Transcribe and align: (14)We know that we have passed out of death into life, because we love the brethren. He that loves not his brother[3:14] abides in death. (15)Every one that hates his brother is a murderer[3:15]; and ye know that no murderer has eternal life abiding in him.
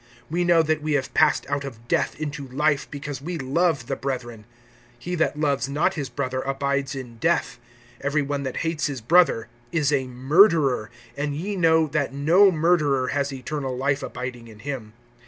(14)We 0.33 0.43
know 0.47 0.63
that 0.63 0.81
we 0.81 0.93
have 0.93 1.13
passed 1.13 1.45
out 1.47 1.63
of 1.63 1.87
death 1.87 2.19
into 2.19 2.47
life, 2.47 2.89
because 2.89 3.21
we 3.21 3.37
love 3.37 3.85
the 3.85 3.95
brethren. 3.95 4.45
He 4.97 5.13
that 5.13 5.39
loves 5.39 5.69
not 5.69 5.93
his 5.93 6.09
brother[3:14] 6.09 6.49
abides 6.49 6.95
in 6.95 7.17
death. 7.17 7.59
(15)Every 8.03 8.25
one 8.25 8.41
that 8.41 8.57
hates 8.65 8.87
his 8.87 8.99
brother 8.99 9.47
is 9.71 9.93
a 9.93 10.07
murderer[3:15]; 10.07 10.89
and 11.17 11.35
ye 11.35 11.55
know 11.55 11.85
that 11.85 12.15
no 12.15 12.51
murderer 12.51 13.09
has 13.09 13.31
eternal 13.31 13.77
life 13.77 14.01
abiding 14.01 14.47
in 14.47 14.57
him. 14.61 14.93